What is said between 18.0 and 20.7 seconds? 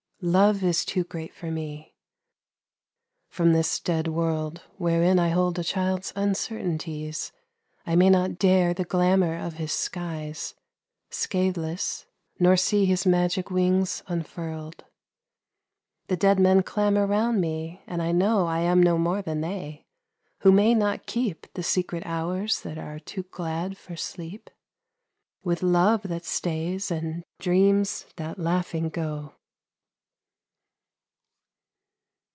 I know I am no more than they, who